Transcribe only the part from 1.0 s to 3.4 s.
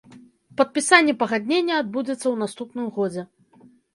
пагаднення адбудзецца ў наступным годзе.